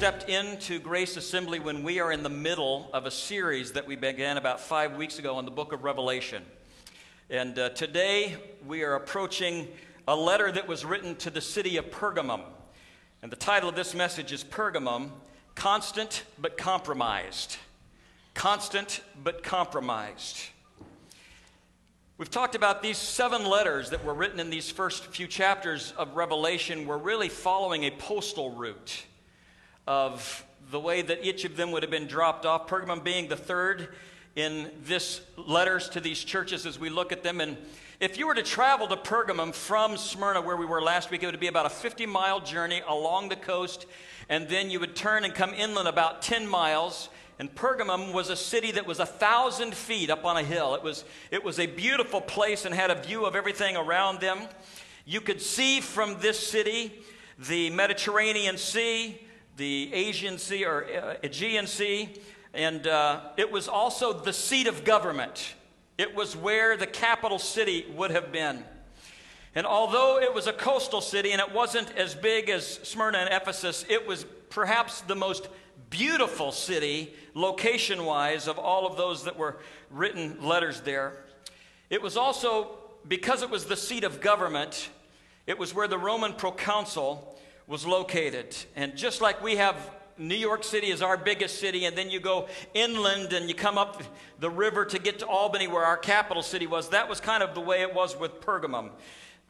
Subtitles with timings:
[0.00, 3.96] stepped into Grace Assembly when we are in the middle of a series that we
[3.96, 6.42] began about five weeks ago on the book of Revelation.
[7.28, 9.68] And uh, today we are approaching
[10.08, 12.40] a letter that was written to the city of Pergamum.
[13.20, 15.10] And the title of this message is Pergamum
[15.54, 17.58] Constant but Compromised.
[18.32, 20.38] Constant but Compromised.
[22.16, 26.16] We've talked about these seven letters that were written in these first few chapters of
[26.16, 29.04] Revelation were really following a postal route
[29.90, 33.34] of the way that each of them would have been dropped off, Pergamum being the
[33.34, 33.88] third
[34.36, 37.40] in this letters to these churches as we look at them.
[37.40, 37.56] And
[37.98, 41.26] if you were to travel to Pergamum from Smyrna, where we were last week, it
[41.26, 43.86] would be about a 50 mile journey along the coast,
[44.28, 47.08] and then you would turn and come inland about 10 miles.
[47.40, 50.76] And Pergamum was a city that was a thousand feet up on a hill.
[50.76, 54.38] It was, it was a beautiful place and had a view of everything around them.
[55.04, 56.92] You could see from this city
[57.40, 62.08] the Mediterranean Sea, the Asian Sea or uh, Aegean Sea,
[62.54, 65.54] and uh, it was also the seat of government.
[65.98, 68.64] It was where the capital city would have been.
[69.54, 73.34] And although it was a coastal city and it wasn't as big as Smyrna and
[73.34, 75.48] Ephesus, it was perhaps the most
[75.90, 79.56] beautiful city, location wise, of all of those that were
[79.90, 81.24] written letters there.
[81.90, 84.88] It was also, because it was the seat of government,
[85.46, 87.36] it was where the Roman proconsul
[87.70, 88.56] was located.
[88.74, 89.76] And just like we have
[90.18, 93.78] New York City is our biggest city, and then you go inland and you come
[93.78, 94.02] up
[94.40, 96.88] the river to get to Albany, where our capital city was.
[96.88, 98.90] That was kind of the way it was with Pergamum.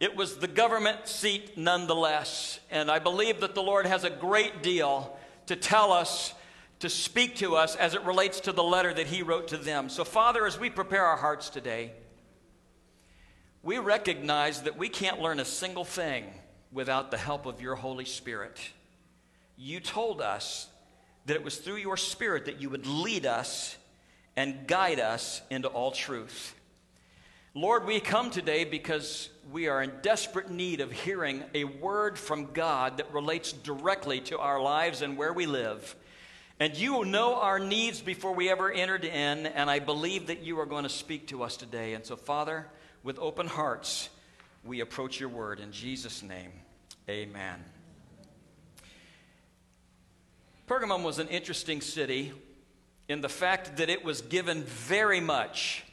[0.01, 2.61] It was the government seat nonetheless.
[2.71, 6.35] And I believe that the Lord has a great deal to tell us,
[6.81, 9.89] to speak to us as it relates to the letter that He wrote to them.
[9.89, 11.93] So, Father, as we prepare our hearts today,
[13.63, 16.27] we recognize that we can't learn a single thing
[16.73, 18.59] without the help of your Holy Spirit.
[19.57, 20.69] You told us
[21.27, 23.77] that it was through your Spirit that you would lead us
[24.36, 26.55] and guide us into all truth.
[27.55, 32.53] Lord, we come today because we are in desperate need of hearing a word from
[32.53, 35.97] God that relates directly to our lives and where we live.
[36.61, 40.61] And you know our needs before we ever entered in, and I believe that you
[40.61, 41.95] are going to speak to us today.
[41.95, 42.69] And so, Father,
[43.03, 44.11] with open hearts,
[44.65, 45.61] we approach your word.
[45.61, 46.53] In Jesus' name,
[47.09, 47.65] amen.
[50.69, 52.33] Pergamum was an interesting city
[53.09, 55.85] in the fact that it was given very much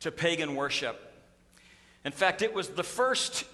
[0.00, 1.12] to pagan worship.
[2.04, 3.44] In fact, it was the first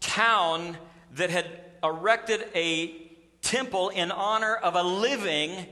[0.00, 0.76] town
[1.14, 1.46] that had
[1.82, 2.94] erected a
[3.40, 5.66] temple in honor of a living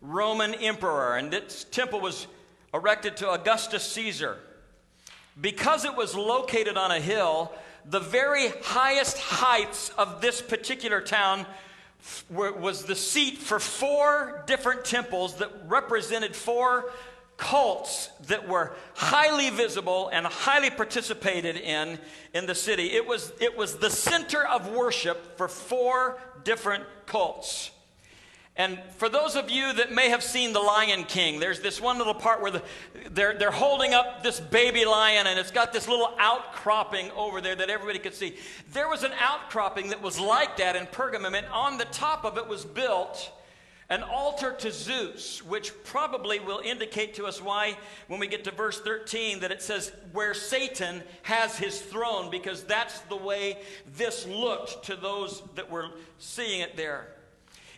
[0.00, 1.16] Roman emperor.
[1.16, 2.26] And this temple was
[2.72, 4.38] erected to Augustus Caesar.
[5.40, 7.52] Because it was located on a hill,
[7.84, 11.46] the very highest heights of this particular town
[12.30, 16.90] was the seat for four different temples that represented four
[17.36, 21.98] cults that were highly visible and highly participated in
[22.32, 22.92] in the city.
[22.92, 27.70] It was, it was the center of worship for four different cults.
[28.58, 31.98] And for those of you that may have seen The Lion King, there's this one
[31.98, 32.62] little part where the,
[33.10, 37.54] they're, they're holding up this baby lion and it's got this little outcropping over there
[37.54, 38.36] that everybody could see.
[38.72, 42.38] There was an outcropping that was like that in Pergamum, and on the top of
[42.38, 43.30] it was built
[43.88, 47.76] an altar to Zeus, which probably will indicate to us why,
[48.08, 52.64] when we get to verse 13, that it says where Satan has his throne, because
[52.64, 53.58] that's the way
[53.96, 57.15] this looked to those that were seeing it there.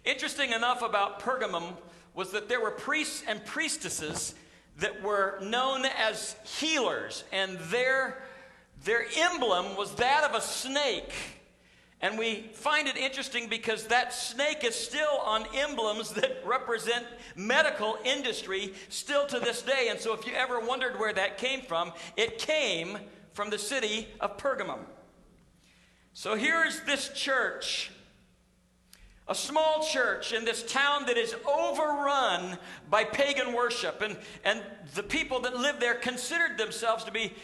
[0.08, 1.76] Interesting enough about Pergamum
[2.14, 4.34] was that there were priests and priestesses
[4.78, 8.22] that were known as healers, and their,
[8.84, 11.12] their emblem was that of a snake.
[12.00, 17.04] And we find it interesting because that snake is still on emblems that represent
[17.36, 19.88] medical industry still to this day.
[19.90, 22.96] And so, if you ever wondered where that came from, it came
[23.34, 24.86] from the city of Pergamum.
[26.14, 27.90] So, here's this church
[29.28, 32.58] a small church in this town that is overrun
[32.88, 34.00] by pagan worship.
[34.00, 34.62] And, and
[34.94, 37.34] the people that lived there considered themselves to be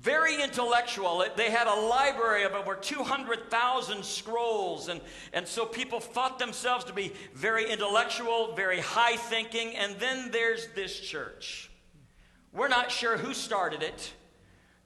[0.00, 1.24] very intellectual.
[1.36, 4.88] They had a library of over 200,000 scrolls.
[4.88, 5.00] And,
[5.32, 9.74] and so people thought themselves to be very intellectual, very high thinking.
[9.76, 11.70] And then there's this church.
[12.52, 14.12] We're not sure who started it.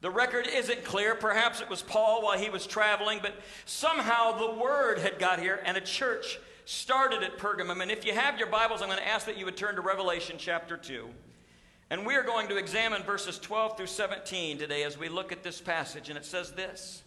[0.01, 1.15] The record isn't clear.
[1.15, 3.35] Perhaps it was Paul while he was traveling, but
[3.65, 7.83] somehow the word had got here and a church started at Pergamum.
[7.83, 9.81] And if you have your Bibles, I'm going to ask that you would turn to
[9.81, 11.09] Revelation chapter 2.
[11.91, 15.43] And we are going to examine verses 12 through 17 today as we look at
[15.43, 16.11] this passage.
[16.11, 17.03] And it says this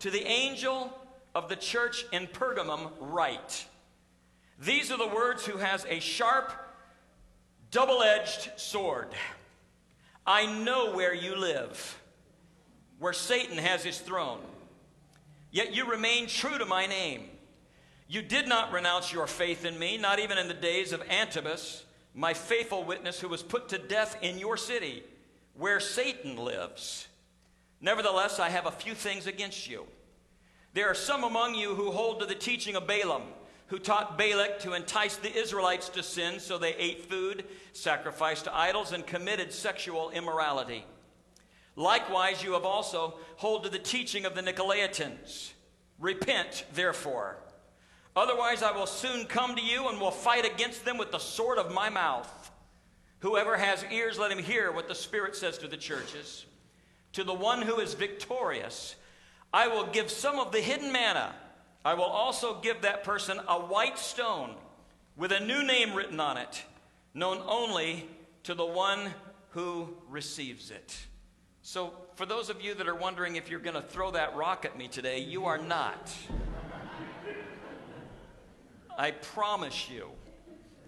[0.00, 0.92] To the angel
[1.34, 3.66] of the church in Pergamum, write
[4.58, 6.52] These are the words who has a sharp,
[7.70, 9.08] double edged sword.
[10.28, 11.98] I know where you live,
[12.98, 14.40] where Satan has his throne.
[15.50, 17.30] Yet you remain true to my name.
[18.08, 21.84] You did not renounce your faith in me, not even in the days of Antipas,
[22.14, 25.02] my faithful witness, who was put to death in your city,
[25.54, 27.08] where Satan lives.
[27.80, 29.86] Nevertheless, I have a few things against you.
[30.74, 33.22] There are some among you who hold to the teaching of Balaam,
[33.68, 38.56] who taught Balak to entice the Israelites to sin, so they ate food, sacrificed to
[38.56, 40.84] idols, and committed sexual immorality.
[41.76, 45.52] Likewise, you have also hold to the teaching of the Nicolaitans.
[45.98, 47.38] Repent, therefore.
[48.16, 51.58] Otherwise, I will soon come to you and will fight against them with the sword
[51.58, 52.50] of my mouth.
[53.20, 56.46] Whoever has ears, let him hear what the Spirit says to the churches.
[57.12, 58.96] To the one who is victorious,
[59.52, 61.34] I will give some of the hidden manna.
[61.88, 64.54] I will also give that person a white stone
[65.16, 66.62] with a new name written on it,
[67.14, 68.06] known only
[68.42, 69.08] to the one
[69.52, 70.98] who receives it.
[71.62, 74.66] So, for those of you that are wondering if you're going to throw that rock
[74.66, 76.14] at me today, you are not.
[78.98, 80.10] I promise you,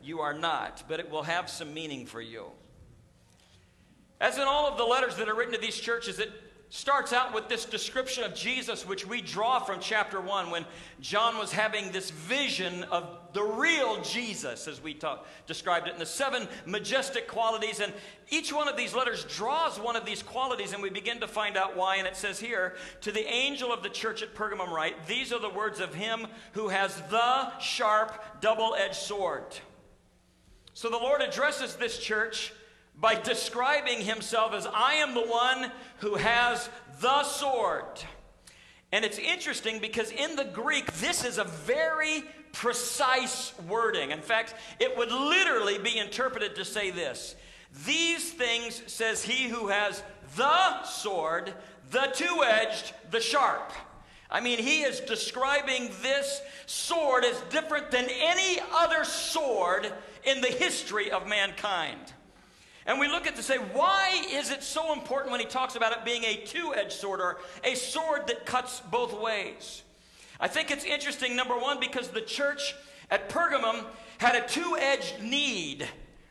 [0.03, 2.45] you are not, but it will have some meaning for you.
[4.21, 6.31] As in all of the letters that are written to these churches, it
[6.71, 10.65] starts out with this description of Jesus, which we draw from chapter 1 when
[11.01, 15.99] John was having this vision of the real Jesus, as we talk, described it, in
[15.99, 17.81] the seven majestic qualities.
[17.81, 17.93] And
[18.31, 21.57] each one of these letters draws one of these qualities, and we begin to find
[21.57, 21.97] out why.
[21.97, 25.41] And it says here, To the angel of the church at Pergamum, write, These are
[25.41, 29.45] the words of him who has the sharp, double edged sword.
[30.75, 32.53] So the Lord addresses this church
[33.01, 36.69] by describing himself as I am the one who has
[37.01, 37.85] the sword.
[38.93, 44.11] And it's interesting because in the Greek, this is a very precise wording.
[44.11, 47.37] In fact, it would literally be interpreted to say this
[47.87, 50.03] These things says he who has
[50.37, 51.55] the sword,
[51.91, 53.73] the two edged, the sharp.
[54.33, 59.93] I mean, he is describing this sword as different than any other sword
[60.25, 62.13] in the history of mankind.
[62.87, 65.93] And we look at to say, why is it so important when he talks about
[65.93, 69.83] it being a two edged sword or a sword that cuts both ways?
[70.41, 72.75] I think it's interesting, number one, because the church
[73.11, 73.85] at Pergamum
[74.19, 75.87] had a two edged need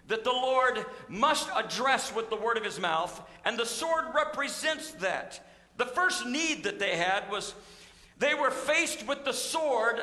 [0.08, 4.92] that the Lord must address with the word of his mouth, and the sword represents
[4.94, 5.46] that.
[5.78, 7.54] The first need that they had was
[8.18, 10.02] they were faced with the sword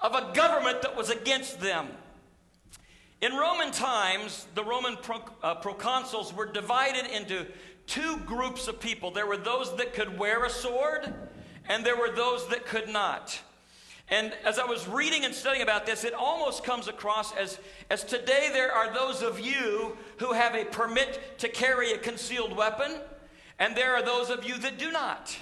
[0.00, 1.88] of a government that was against them.
[3.22, 7.46] In Roman times, the Roman pro, uh, proconsuls were divided into
[7.86, 9.10] two groups of people.
[9.10, 11.14] There were those that could wear a sword,
[11.66, 13.40] and there were those that could not.
[14.08, 17.58] And as I was reading and studying about this, it almost comes across as,
[17.90, 22.54] as today there are those of you who have a permit to carry a concealed
[22.54, 23.00] weapon,
[23.58, 25.36] and there are those of you that do not.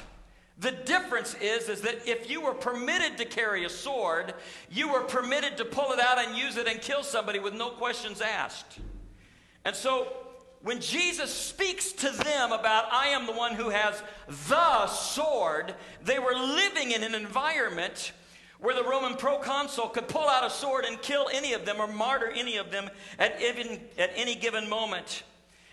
[0.58, 4.34] The difference is, is that if you were permitted to carry a sword,
[4.70, 7.70] you were permitted to pull it out and use it and kill somebody with no
[7.70, 8.78] questions asked.
[9.64, 10.08] And so
[10.62, 14.02] when Jesus speaks to them about, I am the one who has
[14.48, 18.12] the sword, they were living in an environment
[18.60, 21.86] where the Roman proconsul could pull out a sword and kill any of them or
[21.86, 25.24] martyr any of them at, even, at any given moment.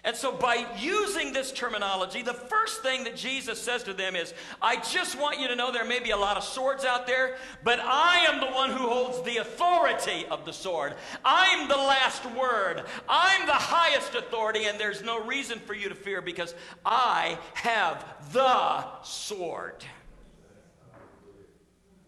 [0.04, 4.34] And so, by using this terminology, the first thing that Jesus says to them is,
[4.60, 7.38] I just want you to know there may be a lot of swords out there,
[7.64, 10.96] but I am the one who holds the authority of the sword.
[11.24, 12.84] I'm the last word.
[13.08, 18.04] I'm the highest authority, and there's no reason for you to fear because I have
[18.34, 19.86] the sword.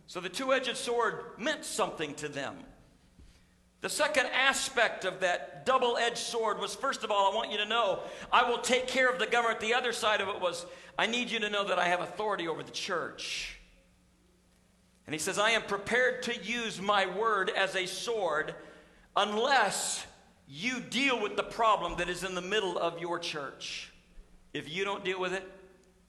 [0.07, 2.55] So, the two edged sword meant something to them.
[3.83, 7.57] The second aspect of that double edged sword was first of all, I want you
[7.57, 7.99] to know
[8.31, 9.59] I will take care of the government.
[9.59, 10.65] The other side of it was
[10.97, 13.59] I need you to know that I have authority over the church.
[15.05, 18.55] And he says, I am prepared to use my word as a sword
[19.17, 20.05] unless
[20.47, 23.91] you deal with the problem that is in the middle of your church.
[24.53, 25.43] If you don't deal with it,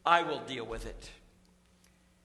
[0.07, 1.11] I will deal with it.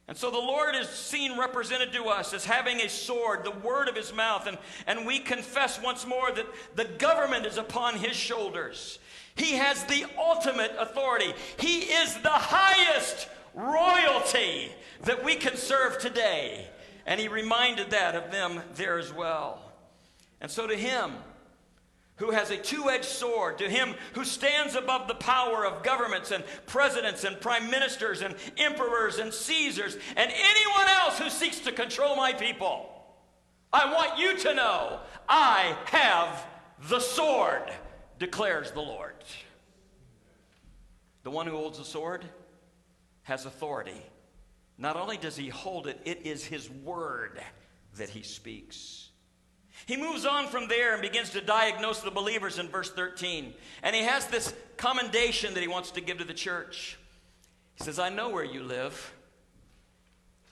[0.09, 3.87] And so the Lord is seen represented to us as having a sword, the word
[3.87, 4.47] of his mouth.
[4.47, 8.97] And, and we confess once more that the government is upon his shoulders.
[9.35, 11.31] He has the ultimate authority.
[11.59, 14.71] He is the highest royalty
[15.03, 16.67] that we can serve today.
[17.05, 19.61] And he reminded that of them there as well.
[20.41, 21.11] And so to him,
[22.19, 26.31] who has a two edged sword, to him who stands above the power of governments
[26.31, 31.71] and presidents and prime ministers and emperors and Caesars and anyone else who seeks to
[31.71, 32.89] control my people.
[33.71, 36.45] I want you to know I have
[36.89, 37.71] the sword,
[38.17, 39.13] declares the Lord.
[41.23, 42.25] The one who holds the sword
[43.23, 44.01] has authority.
[44.77, 47.39] Not only does he hold it, it is his word
[47.97, 49.08] that he speaks.
[49.85, 53.53] He moves on from there and begins to diagnose the believers in verse 13.
[53.81, 56.97] And he has this commendation that he wants to give to the church.
[57.75, 59.13] He says, I know where you live.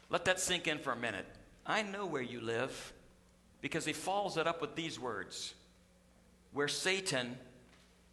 [0.10, 1.26] Let that sink in for a minute.
[1.66, 2.94] I know where you live
[3.62, 5.54] because he follows it up with these words
[6.54, 7.38] where Satan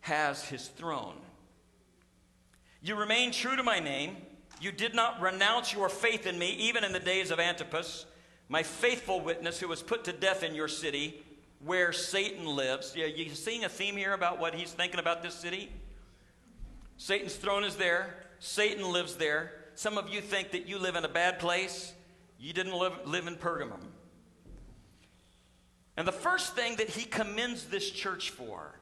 [0.01, 1.17] has his throne.
[2.83, 4.17] You remain true to my name.
[4.61, 8.05] You did not renounce your faith in me, even in the days of Antipas,
[8.49, 11.23] my faithful witness who was put to death in your city
[11.65, 12.95] where Satan lives.
[12.97, 15.71] Yeah, you seeing a theme here about what he's thinking about this city?
[16.97, 18.15] Satan's throne is there.
[18.39, 19.53] Satan lives there.
[19.75, 21.93] Some of you think that you live in a bad place.
[22.39, 23.81] You didn't live, live in Pergamum.
[25.97, 28.79] And the first thing that he commends this church for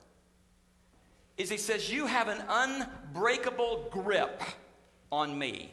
[1.36, 4.42] is he says, You have an unbreakable grip
[5.10, 5.70] on me.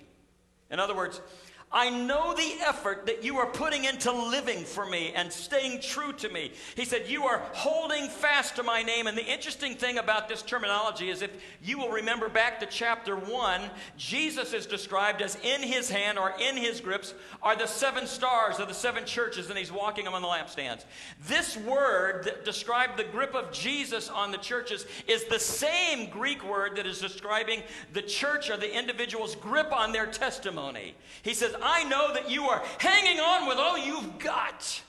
[0.70, 1.22] In other words,
[1.72, 6.14] I know the effort that you are putting into living for me and staying true
[6.14, 6.52] to me.
[6.76, 9.06] He said, You are holding fast to my name.
[9.06, 11.30] And the interesting thing about this terminology is if
[11.62, 16.34] you will remember back to chapter 1, Jesus is described as in his hand or
[16.40, 20.24] in his grips are the seven stars of the seven churches, and he's walking among
[20.24, 20.86] the lampstands.
[21.28, 26.44] This word that described the grip of Jesus on the churches is the same Greek
[26.44, 27.62] word that is describing
[27.94, 30.96] the church or the individual's grip on their testimony.
[31.22, 34.82] He says, I know that you are hanging on with all you've got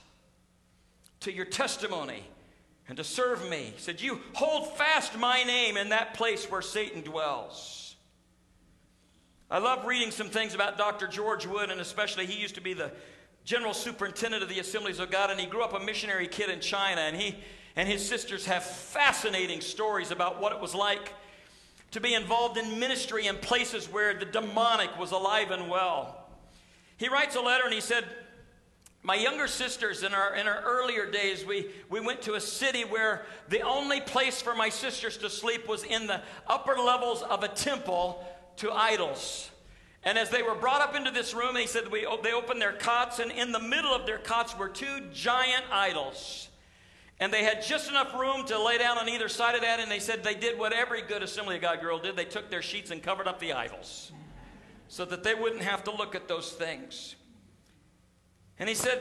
[1.21, 2.25] to your testimony
[2.89, 3.73] and to serve me.
[3.75, 7.95] He said, You hold fast my name in that place where Satan dwells.
[9.51, 11.09] I love reading some things about Dr.
[11.09, 12.93] George Wood, and especially he used to be the
[13.45, 16.61] general superintendent of the Assemblies of God, and he grew up a missionary kid in
[16.61, 17.37] China, and he
[17.77, 21.15] and his sisters have fascinating stories about what it was like
[21.93, 26.20] to be involved in ministry in places where the demonic was alive and well.
[27.01, 28.05] He writes a letter and he said,
[29.03, 32.85] my younger sisters in our, in our earlier days, we, we went to a city
[32.85, 37.43] where the only place for my sisters to sleep was in the upper levels of
[37.43, 38.23] a temple
[38.57, 39.51] to idols.
[40.05, 42.75] And as they were brought up into this room, he said we, they opened their
[42.75, 46.51] cots, and in the middle of their cots were two giant idols.
[47.19, 49.91] And they had just enough room to lay down on either side of that, and
[49.91, 52.17] they said they did what every good Assembly of God girl did.
[52.17, 54.13] They took their sheets and covered up the idols
[54.91, 57.15] so that they wouldn't have to look at those things.
[58.59, 59.01] And he said,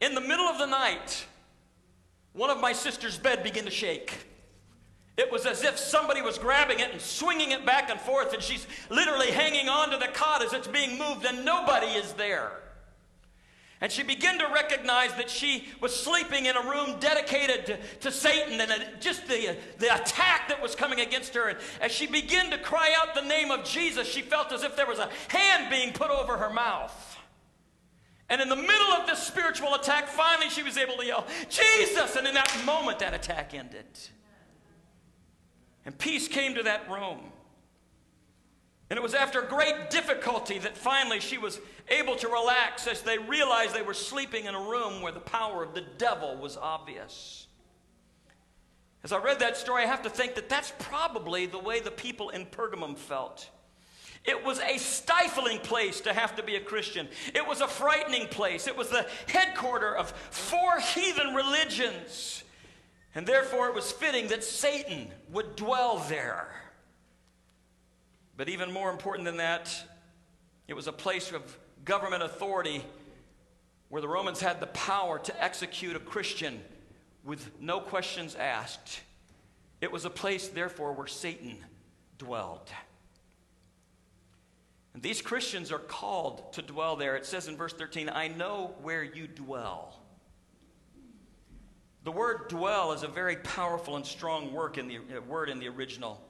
[0.00, 1.26] In the middle of the night,
[2.32, 4.14] one of my sister's bed began to shake.
[5.18, 8.42] It was as if somebody was grabbing it and swinging it back and forth, and
[8.42, 12.52] she's literally hanging on to the cot as it's being moved, and nobody is there.
[13.80, 18.10] And she began to recognize that she was sleeping in a room dedicated to, to
[18.10, 21.48] Satan and just the, the attack that was coming against her.
[21.48, 24.74] And as she began to cry out the name of Jesus, she felt as if
[24.74, 27.16] there was a hand being put over her mouth.
[28.28, 32.16] And in the middle of this spiritual attack, finally she was able to yell, Jesus!
[32.16, 33.86] And in that moment, that attack ended.
[35.86, 37.20] And peace came to that room.
[38.90, 43.18] And it was after great difficulty that finally she was able to relax as they
[43.18, 47.46] realized they were sleeping in a room where the power of the devil was obvious.
[49.04, 51.90] As I read that story, I have to think that that's probably the way the
[51.90, 53.48] people in Pergamum felt.
[54.24, 57.08] It was a stifling place to have to be a Christian.
[57.34, 58.66] It was a frightening place.
[58.66, 62.42] It was the headquarters of four heathen religions.
[63.14, 66.48] And therefore, it was fitting that Satan would dwell there.
[68.38, 69.68] But even more important than that,
[70.68, 72.84] it was a place of government authority
[73.88, 76.60] where the Romans had the power to execute a Christian
[77.24, 79.00] with no questions asked.
[79.80, 81.56] It was a place, therefore, where Satan
[82.16, 82.70] dwelled.
[84.94, 87.16] And these Christians are called to dwell there.
[87.16, 89.98] It says in verse 13, I know where you dwell.
[92.04, 95.68] The word dwell is a very powerful and strong in the, uh, word in the
[95.68, 96.22] original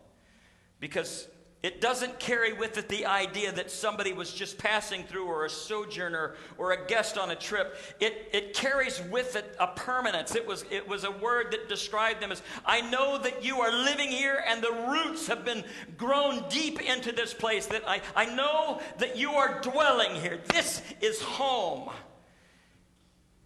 [0.81, 1.29] because
[1.61, 5.50] it doesn't carry with it the idea that somebody was just passing through or a
[5.50, 7.77] sojourner or a guest on a trip.
[7.99, 10.37] It, it carries with it a permanence.
[10.37, 13.73] It was, it was a word that described them as I know that you are
[13.73, 15.65] living here and the roots have been
[15.97, 17.67] grown deep into this place.
[17.67, 20.38] That I, I know that you are dwelling here.
[20.53, 21.91] This is home.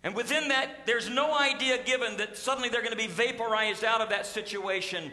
[0.04, 4.02] And within that, there's no idea given that suddenly they're going to be vaporized out
[4.02, 5.12] of that situation.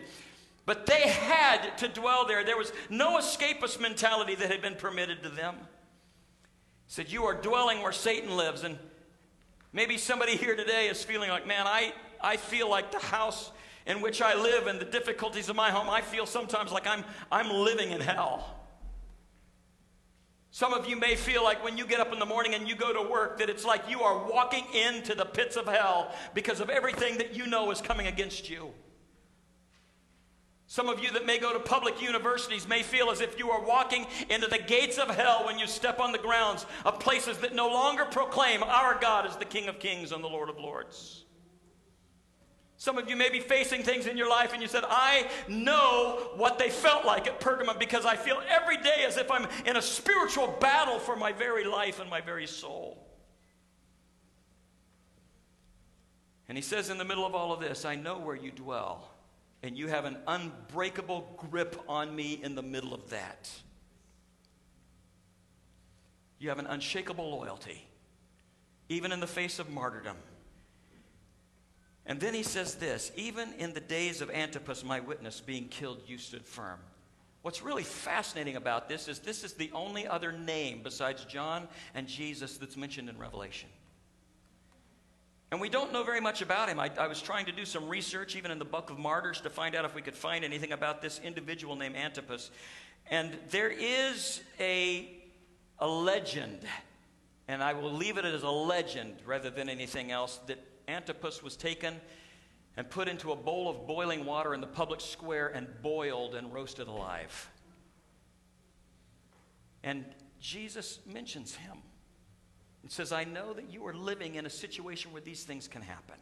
[0.69, 2.43] But they had to dwell there.
[2.43, 5.55] There was no escapist mentality that had been permitted to them.
[5.57, 8.63] He said, You are dwelling where Satan lives.
[8.63, 8.77] And
[9.71, 13.51] Maybe somebody here today is feeling like, man, I, I feel like the house
[13.85, 17.03] in which I live and the difficulties of my home, I feel sometimes like I'm,
[17.31, 18.55] I'm living in hell.
[20.51, 22.75] Some of you may feel like when you get up in the morning and you
[22.75, 26.59] go to work that it's like you are walking into the pits of hell because
[26.59, 28.71] of everything that you know is coming against you.
[30.71, 33.59] Some of you that may go to public universities may feel as if you are
[33.59, 37.55] walking into the gates of hell when you step on the grounds of places that
[37.55, 41.25] no longer proclaim our God is the King of Kings and the Lord of Lords.
[42.77, 46.33] Some of you may be facing things in your life and you said, I know
[46.35, 49.75] what they felt like at Pergamum because I feel every day as if I'm in
[49.75, 53.07] a spiritual battle for my very life and my very soul.
[56.47, 59.09] And he says in the middle of all of this, I know where you dwell
[59.61, 63.49] and you have an unbreakable grip on me in the middle of that.
[66.39, 67.85] You have an unshakable loyalty,
[68.87, 70.15] even in the face of martyrdom.
[72.05, 76.01] And then he says this even in the days of Antipas, my witness, being killed,
[76.07, 76.79] you stood firm.
[77.41, 82.07] What's really fascinating about this is this is the only other name besides John and
[82.07, 83.69] Jesus that's mentioned in Revelation.
[85.51, 86.79] And we don't know very much about him.
[86.79, 89.49] I, I, was trying to do some research, even in the Book of Martyrs, to
[89.49, 92.51] find out if we could find anything about this individual named Antipas.
[93.09, 95.09] And there is a,
[95.79, 96.59] a legend,
[97.47, 101.55] and I will leave it as a legend rather than anything else, that Antipas was
[101.55, 101.95] taken
[102.77, 106.53] and put into a bowl of boiling water in the public square and boiled and
[106.53, 107.49] roasted alive.
[109.83, 110.05] And
[110.39, 111.77] Jesus mentions him.
[112.83, 115.81] It says, I know that you are living in a situation where these things can
[115.81, 116.15] happen.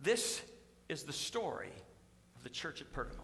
[0.00, 0.42] This
[0.88, 1.72] is the story
[2.36, 3.20] of the church at Pergamum.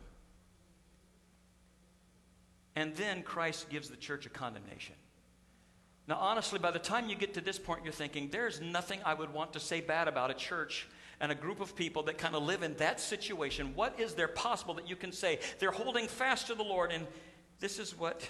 [2.77, 4.95] And then Christ gives the church a condemnation.
[6.07, 9.13] Now, honestly, by the time you get to this point, you're thinking, there's nothing I
[9.15, 10.89] would want to say bad about a church
[11.21, 13.73] and a group of people that kind of live in that situation.
[13.75, 15.41] What is there possible that you can say?
[15.59, 17.07] They're holding fast to the Lord, and
[17.59, 18.27] this is what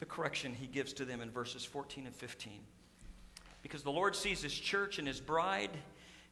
[0.00, 2.60] the correction he gives to them in verses 14 and 15
[3.64, 5.70] because the Lord sees his church and his bride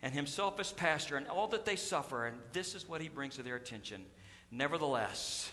[0.03, 3.37] and himself as pastor and all that they suffer, and this is what he brings
[3.37, 4.05] to their attention.
[4.51, 5.51] Nevertheless,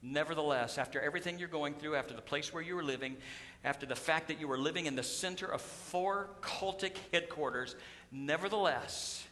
[0.00, 3.18] nevertheless, after everything you're going through, after the place where you were living,
[3.62, 7.76] after the fact that you were living in the center of four cultic headquarters,
[8.10, 9.22] nevertheless,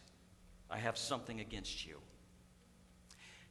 [0.69, 1.97] I have something against you.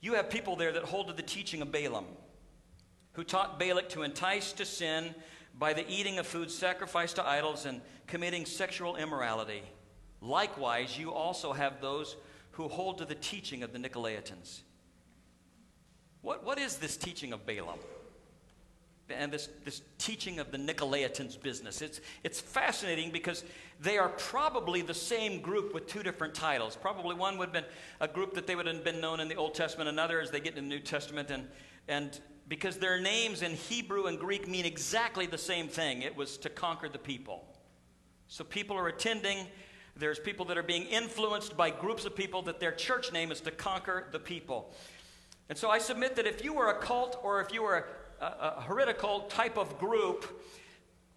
[0.01, 2.07] You have people there that hold to the teaching of Balaam,
[3.15, 5.17] who taught Balak to entice to sin
[5.59, 9.63] by the eating of food sacrificed to idols and committing sexual immorality.
[10.21, 12.17] Likewise, you also have those
[12.53, 14.61] who hold to the teaching of the Nicolaitans.
[16.23, 17.79] What, what is this teaching of Balaam?
[19.11, 21.83] And this, this teaching of the Nicolaitans business.
[21.83, 23.45] It's, it's fascinating because
[23.79, 26.75] they are probably the same group with two different titles.
[26.75, 29.35] Probably one would have been a group that they would have been known in the
[29.35, 31.31] Old Testament, another as they get in the New Testament.
[31.31, 31.49] And,
[31.87, 36.37] and because their names in Hebrew and Greek mean exactly the same thing it was
[36.39, 37.45] to conquer the people.
[38.29, 39.47] So people are attending.
[39.97, 43.41] There's people that are being influenced by groups of people that their church name is
[43.43, 44.75] to conquer the people.
[45.49, 47.87] And so I submit that if you were a cult or if you were
[48.21, 50.43] a, a, a heretical type of group,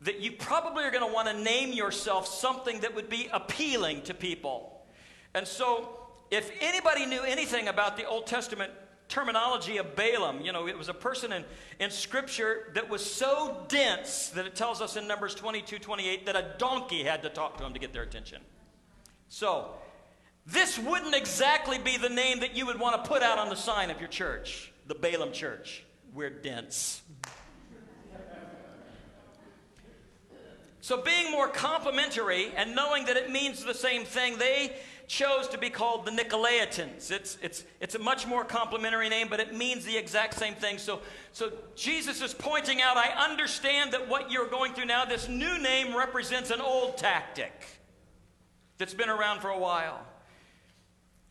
[0.02, 4.02] that you probably are going to want to name yourself something that would be appealing
[4.04, 4.86] to people.
[5.34, 5.98] And so
[6.30, 8.72] if anybody knew anything about the Old Testament
[9.08, 10.42] terminology of Balaam.
[10.42, 11.46] You know, it was a person in,
[11.80, 16.36] in Scripture that was so dense that it tells us in Numbers 22 28 that
[16.36, 18.42] a donkey had to talk to him to get their attention.
[19.30, 19.76] So,
[20.46, 23.56] this wouldn't exactly be the name that you would want to put out on the
[23.56, 25.84] sign of your church, the Balaam Church.
[26.14, 27.02] We're dense.
[30.80, 35.58] So, being more complimentary and knowing that it means the same thing, they chose to
[35.58, 37.12] be called the Nicolaitans.
[37.12, 40.78] It's, it's, it's a much more complimentary name, but it means the exact same thing.
[40.78, 41.00] So,
[41.32, 45.58] so Jesus is pointing out I understand that what you're going through now, this new
[45.58, 47.54] name represents an old tactic
[48.78, 50.06] that's been around for a while.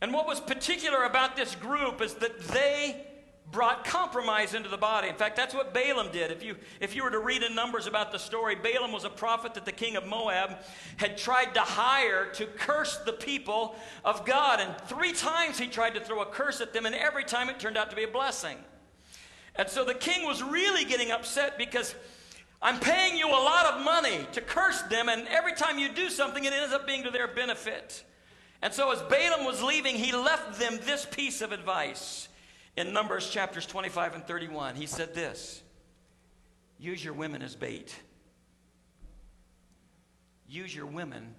[0.01, 3.06] And what was particular about this group is that they
[3.51, 5.07] brought compromise into the body.
[5.07, 6.31] In fact, that's what Balaam did.
[6.31, 9.09] If you, if you were to read in Numbers about the story, Balaam was a
[9.09, 10.57] prophet that the king of Moab
[10.97, 14.59] had tried to hire to curse the people of God.
[14.59, 17.59] And three times he tried to throw a curse at them, and every time it
[17.59, 18.57] turned out to be a blessing.
[19.55, 21.95] And so the king was really getting upset because
[22.61, 26.09] I'm paying you a lot of money to curse them, and every time you do
[26.09, 28.03] something, it ends up being to their benefit.
[28.61, 32.27] And so as Balaam was leaving, he left them this piece of advice
[32.77, 35.61] in Numbers chapters 25 and 31, he said this
[36.79, 37.93] Use your women as bait.
[40.47, 41.35] Use your women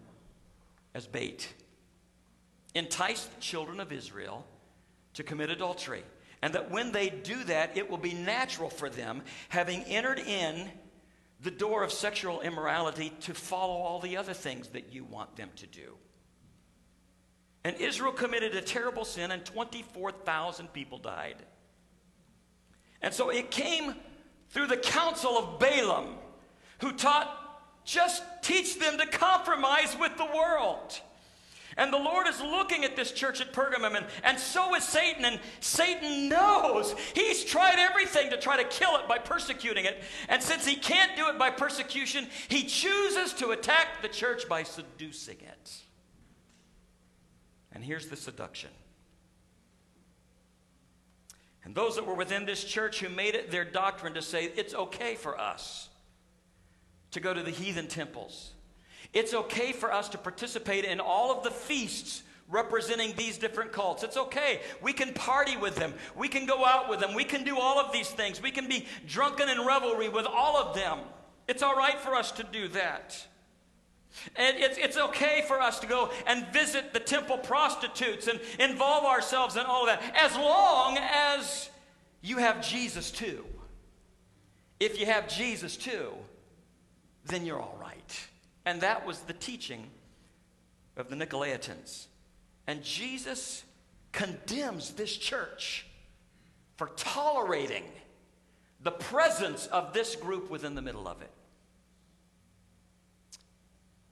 [0.95, 1.49] as bait,
[2.75, 4.45] Entice the children of Israel
[5.15, 6.05] to commit adultery.
[6.43, 10.71] And that when they do that, it will be natural for them, having entered in
[11.41, 15.51] the door of sexual immorality, to follow all the other things that you want them
[15.57, 15.97] to do.
[17.65, 21.37] And Israel committed a terrible sin, and 24,000 people died.
[23.03, 23.95] And so it came
[24.51, 26.15] through the counsel of Balaam,
[26.81, 27.35] who taught
[27.85, 31.01] just teach them to compromise with the world.
[31.79, 35.25] And the Lord is looking at this church at Pergamum, and, and so is Satan.
[35.25, 40.03] And Satan knows he's tried everything to try to kill it by persecuting it.
[40.29, 44.65] And since he can't do it by persecution, he chooses to attack the church by
[44.65, 45.73] seducing it.
[47.79, 48.71] And here's the seduction.
[51.63, 54.75] And those that were within this church who made it their doctrine to say it's
[54.75, 55.89] okay for us
[57.13, 58.51] to go to the heathen temples.
[59.13, 64.03] It's okay for us to participate in all of the feasts representing these different cults.
[64.03, 64.61] It's okay.
[64.83, 65.95] We can party with them.
[66.17, 67.15] We can go out with them.
[67.15, 68.43] We can do all of these things.
[68.43, 70.99] We can be drunken in revelry with all of them.
[71.47, 73.25] It's all right for us to do that.
[74.37, 79.05] And it's, it's okay for us to go and visit the temple prostitutes and involve
[79.05, 81.71] ourselves in all of that, as long as
[82.23, 83.45] you have Jesus too.
[84.81, 86.13] If you have Jesus too,
[87.27, 88.29] then you're all right.
[88.65, 89.91] And that was the teaching
[90.97, 92.07] of the Nicolaitans.
[92.67, 93.65] And Jesus
[94.13, 95.87] condemns this church
[96.77, 97.85] for tolerating
[98.83, 101.31] the presence of this group within the middle of it.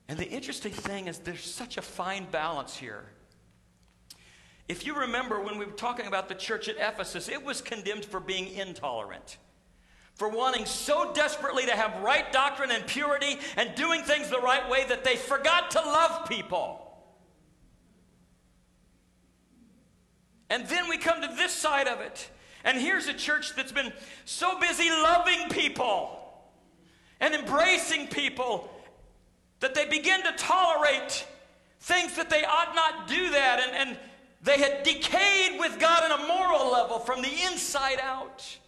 [0.09, 3.05] And the interesting thing is, there's such a fine balance here.
[4.69, 8.05] If you remember when we were talking about the church at Ephesus, it was condemned
[8.05, 9.39] for being intolerant
[10.17, 14.69] for wanting so desperately to have right doctrine and purity and doing things the right
[14.69, 16.83] way that they forgot to love people.
[20.49, 22.31] And then we come to this side of it.
[22.65, 23.93] And here's a church that's been
[24.25, 26.19] so busy loving people
[27.21, 28.71] and embracing people
[29.61, 31.27] that they begin to tolerate
[31.81, 33.61] things that they ought not do that.
[33.61, 33.99] And, and
[34.43, 38.59] they had decayed with God on a moral level from the inside out.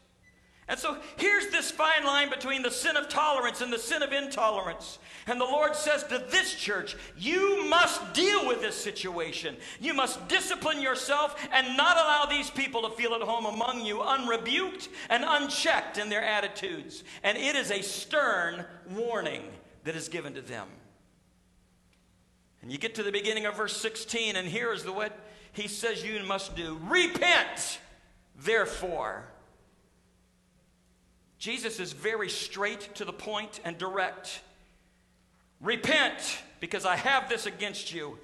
[0.68, 4.12] And so here's this fine line between the sin of tolerance and the sin of
[4.12, 4.98] intolerance.
[5.26, 9.56] And the Lord says to this church, you must deal with this situation.
[9.80, 14.02] You must discipline yourself and not allow these people to feel at home among you,
[14.02, 17.02] unrebuked and unchecked in their attitudes.
[17.22, 19.44] And it is a stern warning
[19.88, 20.68] that is given to them.
[22.60, 25.18] And you get to the beginning of verse 16, and here is the what
[25.54, 27.80] he says you must do Repent,
[28.36, 29.24] therefore
[31.38, 34.42] Jesus is very straight to the point and direct.
[35.58, 38.18] Repent, because I have this against you.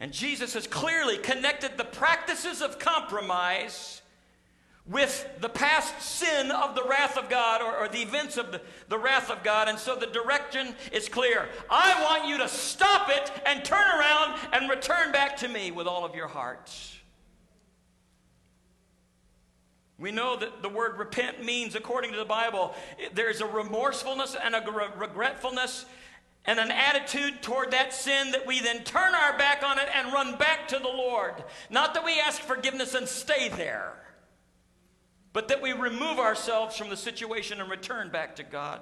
[0.00, 4.01] And Jesus has clearly connected the practices of compromise
[4.84, 8.60] with the past sin of the wrath of God or, or the events of the,
[8.88, 9.68] the wrath of God.
[9.68, 11.48] And so the direction is clear.
[11.70, 15.86] I want you to stop it and turn around and return back to me with
[15.86, 16.98] all of your hearts.
[19.98, 22.74] We know that the word repent means, according to the Bible,
[23.14, 25.86] there's a remorsefulness and a regretfulness
[26.44, 30.12] and an attitude toward that sin that we then turn our back on it and
[30.12, 31.44] run back to the Lord.
[31.70, 34.01] Not that we ask forgiveness and stay there,
[35.32, 38.80] but that we remove ourselves from the situation and return back to God.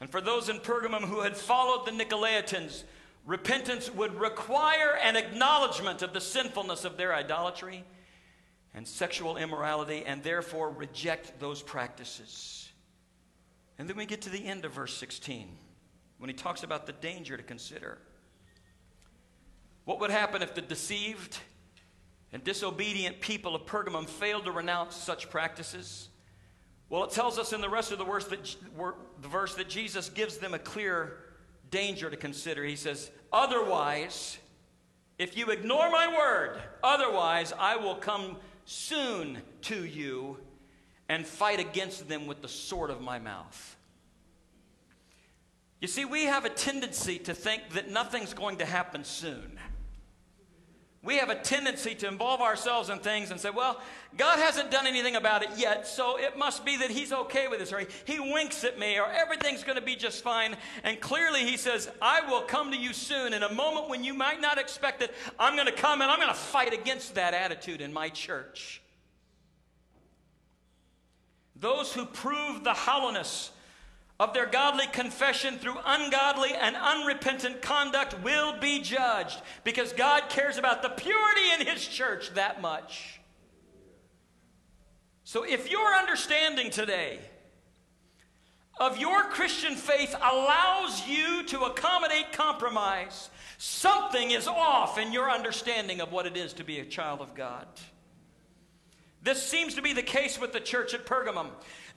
[0.00, 2.84] And for those in Pergamum who had followed the Nicolaitans,
[3.24, 7.84] repentance would require an acknowledgement of the sinfulness of their idolatry
[8.74, 12.68] and sexual immorality and therefore reject those practices.
[13.78, 15.48] And then we get to the end of verse 16
[16.18, 17.98] when he talks about the danger to consider.
[19.84, 21.38] What would happen if the deceived
[22.32, 26.08] and disobedient people of Pergamum failed to renounce such practices?
[26.88, 28.56] Well, it tells us in the rest of the verse that,
[29.20, 31.18] the verse that Jesus gives them a clear
[31.70, 32.64] danger to consider.
[32.64, 34.38] He says, Otherwise,
[35.18, 40.38] if you ignore my word, otherwise I will come soon to you
[41.08, 43.76] and fight against them with the sword of my mouth.
[45.80, 49.58] You see, we have a tendency to think that nothing's going to happen soon
[51.06, 53.80] we have a tendency to involve ourselves in things and say, well,
[54.16, 57.60] God hasn't done anything about it yet, so it must be that He's okay with
[57.60, 60.56] this, or He, winks at me, or everything's going to be just fine.
[60.82, 63.32] And clearly He says, I will come to you soon.
[63.32, 66.18] In a moment when you might not expect it, I'm going to come and I'm
[66.18, 68.82] going to fight against that attitude in my church.
[71.54, 73.50] Those who prove the hollowness
[74.18, 80.56] of their godly confession through ungodly and unrepentant conduct will be judged because God cares
[80.56, 83.20] about the purity in His church that much.
[85.24, 87.18] So if your understanding today
[88.78, 96.00] of your Christian faith allows you to accommodate compromise, something is off in your understanding
[96.00, 97.66] of what it is to be a child of God.
[99.22, 101.48] This seems to be the case with the church at Pergamum.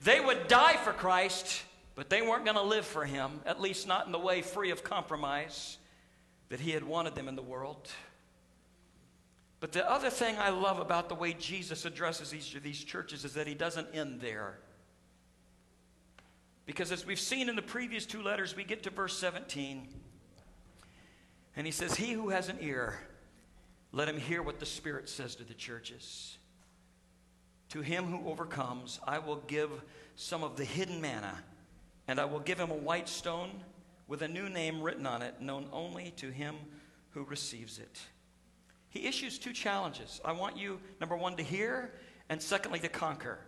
[0.02, 1.62] They would die for Christ,
[1.94, 4.70] but they weren't going to live for him, at least not in the way free
[4.70, 5.78] of compromise
[6.48, 7.90] that he had wanted them in the world.
[9.60, 13.24] But the other thing I love about the way Jesus addresses each of these churches
[13.24, 14.58] is that he doesn't end there.
[16.64, 19.88] Because as we've seen in the previous two letters, we get to verse 17.
[21.56, 22.98] And he says, He who has an ear,
[23.92, 26.38] let him hear what the Spirit says to the churches.
[27.70, 29.70] To him who overcomes, I will give
[30.16, 31.42] some of the hidden manna,
[32.10, 33.52] and I will give him a white stone
[34.08, 36.56] with a new name written on it, known only to him
[37.10, 38.00] who receives it.
[38.88, 40.20] He issues two challenges.
[40.24, 41.92] I want you, number one, to hear,
[42.28, 43.38] and secondly, to conquer.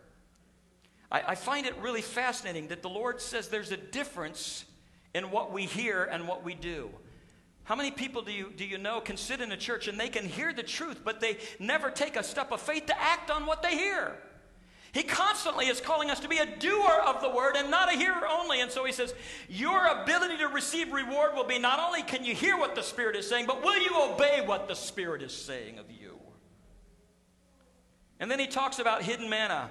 [1.11, 4.65] I, I find it really fascinating that the Lord says there's a difference
[5.13, 6.89] in what we hear and what we do.
[7.65, 10.09] How many people do you, do you know can sit in a church and they
[10.09, 13.45] can hear the truth, but they never take a step of faith to act on
[13.45, 14.19] what they hear?
[14.93, 17.97] He constantly is calling us to be a doer of the word and not a
[17.97, 18.61] hearer only.
[18.61, 19.15] And so he says,
[19.49, 23.17] Your ability to receive reward will be not only can you hear what the Spirit
[23.17, 26.19] is saying, but will you obey what the Spirit is saying of you?
[28.21, 29.71] And then he talks about hidden manna.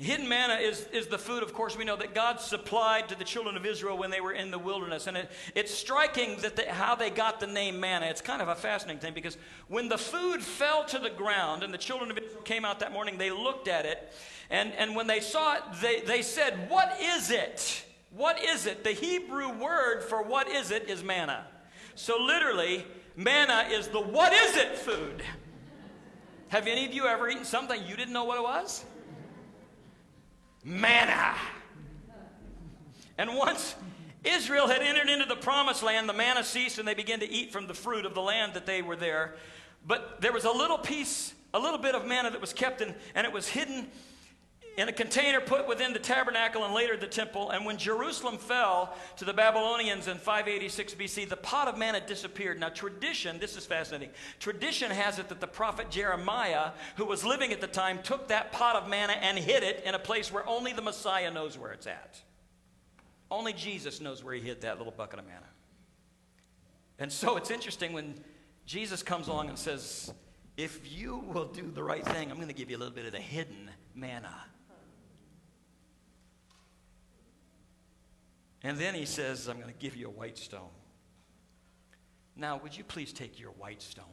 [0.00, 3.24] Hidden manna is, is the food, of course, we know that God supplied to the
[3.24, 5.08] children of Israel when they were in the wilderness.
[5.08, 8.06] And it, it's striking that how they got the name manna.
[8.06, 11.74] It's kind of a fascinating thing because when the food fell to the ground and
[11.74, 14.12] the children of Israel came out that morning, they looked at it.
[14.50, 17.84] And, and when they saw it, they, they said, What is it?
[18.12, 18.84] What is it?
[18.84, 21.44] The Hebrew word for what is it is manna.
[21.96, 25.24] So literally, manna is the what is it food.
[26.48, 28.84] Have any of you ever eaten something you didn't know what it was?
[30.68, 31.34] Manna.
[33.16, 33.74] And once
[34.24, 37.52] Israel had entered into the promised land, the manna ceased and they began to eat
[37.52, 39.34] from the fruit of the land that they were there.
[39.86, 42.94] But there was a little piece, a little bit of manna that was kept in,
[43.14, 43.88] and it was hidden
[44.78, 47.50] in a container put within the tabernacle and later the temple.
[47.50, 52.60] And when Jerusalem fell to the Babylonians in 586 BC, the pot of manna disappeared.
[52.60, 54.10] Now, tradition, this is fascinating.
[54.38, 58.52] Tradition has it that the prophet Jeremiah, who was living at the time, took that
[58.52, 61.72] pot of manna and hid it in a place where only the Messiah knows where
[61.72, 62.20] it's at.
[63.32, 65.48] Only Jesus knows where he hid that little bucket of manna.
[67.00, 68.14] And so it's interesting when
[68.64, 70.12] Jesus comes along and says,
[70.56, 73.06] If you will do the right thing, I'm going to give you a little bit
[73.06, 74.36] of the hidden manna.
[78.62, 80.70] And then he says, I'm going to give you a white stone.
[82.36, 84.04] Now, would you please take your white stone?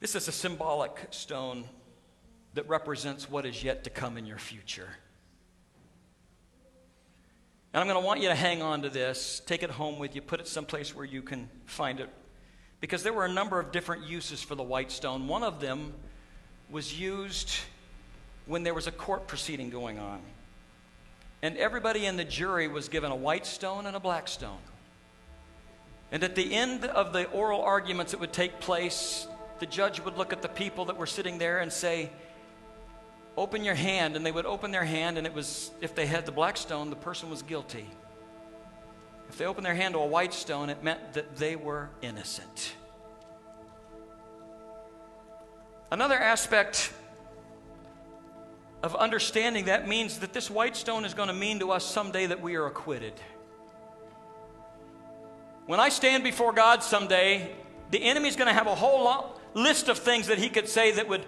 [0.00, 1.64] this is a symbolic stone
[2.54, 4.88] that represents what is yet to come in your future.
[7.74, 10.14] And I'm going to want you to hang on to this, take it home with
[10.14, 12.08] you, put it someplace where you can find it
[12.80, 15.28] because there were a number of different uses for the white stone.
[15.28, 15.92] One of them
[16.70, 17.50] was used
[18.46, 20.20] when there was a court proceeding going on.
[21.42, 24.58] And everybody in the jury was given a white stone and a black stone.
[26.12, 29.26] And at the end of the oral arguments that would take place,
[29.58, 32.10] the judge would look at the people that were sitting there and say,
[33.36, 34.16] Open your hand.
[34.16, 36.88] And they would open their hand, and it was, if they had the black stone,
[36.88, 37.86] the person was guilty.
[39.28, 42.74] If they opened their hand to a white stone, it meant that they were innocent.
[45.90, 46.92] Another aspect
[48.82, 52.26] of understanding that means that this white stone is going to mean to us someday
[52.26, 53.14] that we are acquitted.
[55.66, 57.52] When I stand before God someday,
[57.90, 60.92] the enemy's going to have a whole lot, list of things that he could say
[60.92, 61.24] that would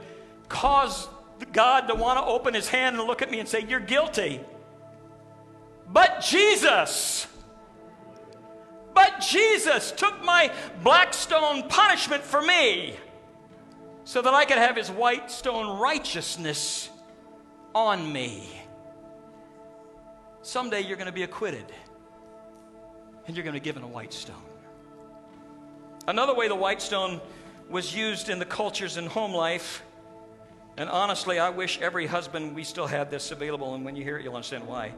[0.49, 1.09] cause
[1.53, 4.41] God to want to open his hand and look at me and say, You're guilty.
[5.89, 7.27] But Jesus
[8.99, 10.51] but Jesus took my
[10.83, 12.97] black stone punishment for me
[14.03, 16.91] so that I could have his white stone righteousness
[17.77, 18.51] on me.
[20.43, 21.67] Someday you're going to be acquitted
[23.29, 24.35] and you're going to be given a white stone.
[26.09, 27.21] Another way the white stone
[27.71, 29.85] was used in the cultures in home life,
[30.77, 34.19] and honestly, I wish every husband we still had this available, and when you hear
[34.19, 34.93] it, you'll understand why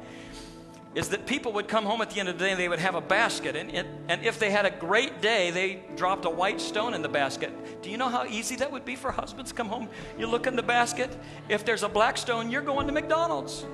[0.95, 2.81] is that people would come home at the end of the day and they would
[2.81, 3.55] have a basket.
[3.55, 7.03] And, it, and if they had a great day, they dropped a white stone in
[7.03, 7.53] the basket.
[7.81, 9.53] Do you know how easy that would be for husbands?
[9.53, 11.17] Come home, you look in the basket.
[11.49, 13.65] If there's a black stone, you're going to McDonald's.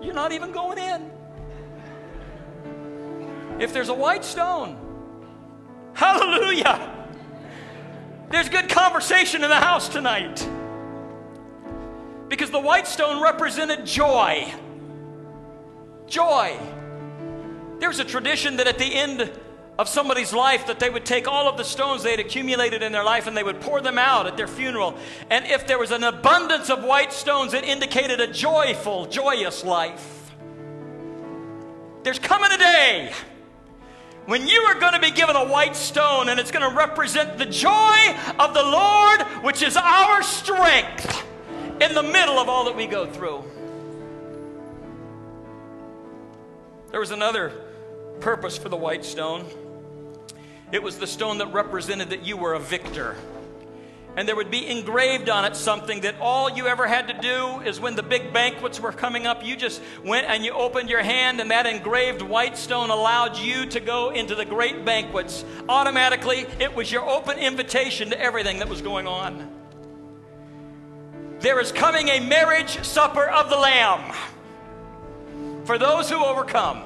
[0.00, 1.10] You're not even going in.
[3.60, 4.78] If there's a white stone,
[5.92, 6.92] hallelujah.
[8.30, 10.48] There's good conversation in the house tonight.
[12.28, 14.52] Because the white stone represented joy.
[16.06, 16.58] Joy.
[17.78, 19.30] There's a tradition that at the end
[19.78, 22.92] of somebody's life that they would take all of the stones they had accumulated in
[22.92, 24.96] their life and they would pour them out at their funeral.
[25.28, 30.34] And if there was an abundance of white stones, it indicated a joyful, joyous life.
[32.04, 33.12] There's coming a day
[34.24, 37.36] when you are going to be given a white stone and it's going to represent
[37.36, 41.24] the joy of the Lord, which is our strength
[41.80, 43.44] in the middle of all that we go through.
[46.90, 47.52] There was another
[48.20, 49.44] purpose for the white stone.
[50.72, 53.16] It was the stone that represented that you were a victor.
[54.16, 57.60] And there would be engraved on it something that all you ever had to do
[57.60, 61.02] is when the big banquets were coming up, you just went and you opened your
[61.02, 65.44] hand, and that engraved white stone allowed you to go into the great banquets.
[65.68, 69.65] Automatically, it was your open invitation to everything that was going on.
[71.40, 74.14] There is coming a marriage supper of the Lamb
[75.64, 76.82] for those who overcome.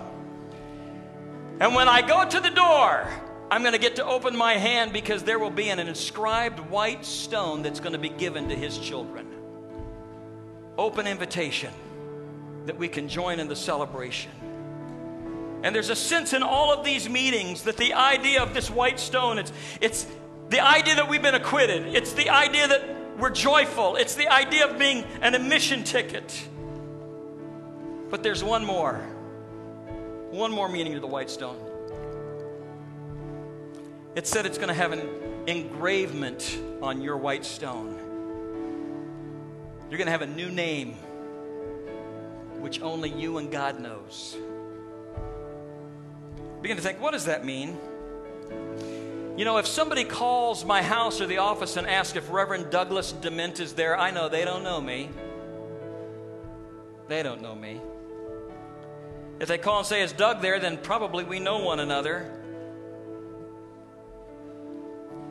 [1.60, 3.06] And when I go to the door,
[3.50, 7.04] I'm going to get to open my hand because there will be an inscribed white
[7.04, 9.26] stone that's going to be given to his children.
[10.78, 11.72] Open invitation
[12.66, 14.32] that we can join in the celebration.
[15.62, 18.98] And there's a sense in all of these meetings that the idea of this white
[18.98, 20.06] stone, it's, it's
[20.48, 21.94] the idea that we've been acquitted.
[21.94, 23.96] It's the idea that we're joyful.
[23.96, 26.48] It's the idea of being an admission ticket.
[28.08, 28.94] But there's one more.
[30.30, 31.58] One more meaning to the white stone.
[34.14, 35.08] It said it's going to have an
[35.46, 37.96] engravement on your white stone.
[39.88, 40.94] You're going to have a new name,
[42.58, 44.36] which only you and God knows.
[46.62, 47.78] Begin to think, what does that mean?
[49.40, 53.12] You know, if somebody calls my house or the office and asks if Reverend Douglas
[53.12, 55.08] Dement is there, I know they don't know me.
[57.08, 57.80] They don't know me.
[59.40, 60.60] If they call and say, Is Doug there?
[60.60, 62.30] then probably we know one another.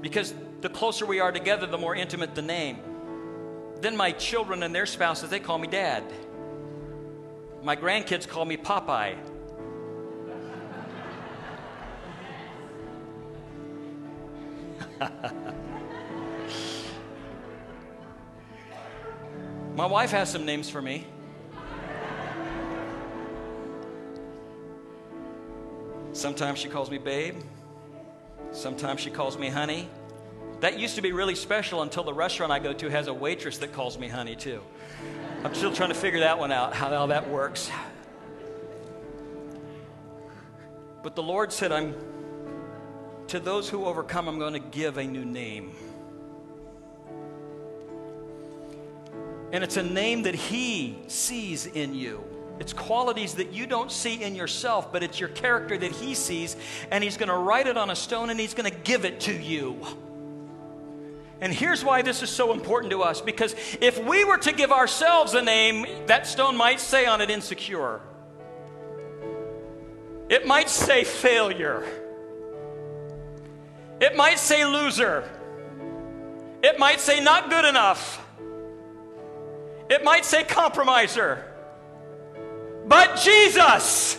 [0.01, 2.79] Because the closer we are together, the more intimate the name.
[3.79, 6.03] Then my children and their spouses, they call me dad.
[7.61, 9.17] My grandkids call me Popeye.
[19.75, 21.05] My wife has some names for me.
[26.11, 27.35] Sometimes she calls me babe.
[28.51, 29.87] Sometimes she calls me honey.
[30.59, 33.59] That used to be really special until the restaurant I go to has a waitress
[33.59, 34.61] that calls me honey, too.
[35.45, 37.71] I'm still trying to figure that one out, how all that works.
[41.01, 41.95] But the Lord said, I'm
[43.29, 45.71] to those who overcome, I'm going to give a new name.
[49.51, 52.23] And it's a name that He sees in you.
[52.59, 56.55] It's qualities that you don't see in yourself, but it's your character that He sees,
[56.91, 59.21] and He's going to write it on a stone and He's going to give it
[59.21, 59.79] to you.
[61.41, 64.71] And here's why this is so important to us because if we were to give
[64.71, 68.01] ourselves a name, that stone might say on it insecure,
[70.29, 72.08] it might say failure.
[74.01, 75.23] It might say loser.
[76.63, 78.25] It might say not good enough.
[79.89, 81.43] It might say compromiser.
[82.87, 84.17] But Jesus,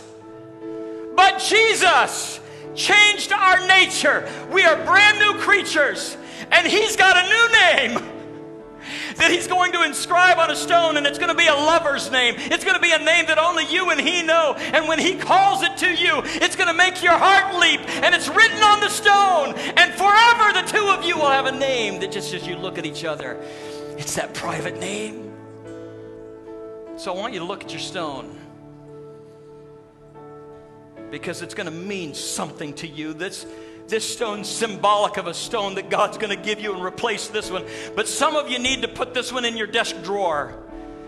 [1.15, 2.39] but Jesus
[2.73, 4.27] changed our nature.
[4.51, 6.15] We are brand new creatures,
[6.51, 8.10] and He's got a new name
[9.15, 12.11] that he's going to inscribe on a stone, and it's going to be a lover's
[12.11, 12.35] name.
[12.37, 14.53] It's going to be a name that only you and he know.
[14.57, 18.15] And when he calls it to you, it's going to make your heart leap, and
[18.15, 19.53] it's written on the stone.
[19.77, 22.77] And forever, the two of you will have a name that just as you look
[22.77, 23.39] at each other,
[23.97, 25.33] it's that private name.
[26.97, 28.37] So I want you to look at your stone
[31.09, 33.13] because it's going to mean something to you.
[33.13, 33.45] That's
[33.87, 37.51] this stone's symbolic of a stone that God's going to give you and replace this
[37.51, 37.65] one.
[37.95, 40.57] But some of you need to put this one in your desk drawer.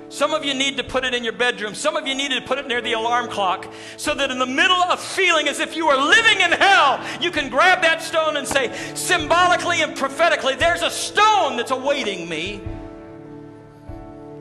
[0.09, 1.73] Some of you need to put it in your bedroom.
[1.73, 4.45] Some of you need to put it near the alarm clock so that in the
[4.45, 8.37] middle of feeling as if you are living in hell, you can grab that stone
[8.37, 12.61] and say, symbolically and prophetically, there's a stone that's awaiting me.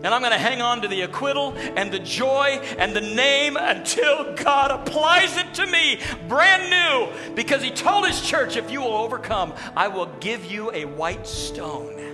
[0.04, 3.56] And I'm going to hang on to the acquittal and the joy and the name
[3.56, 7.34] until God applies it to me brand new.
[7.34, 11.26] Because He told His church, if you will overcome, I will give you a white
[11.26, 12.11] stone.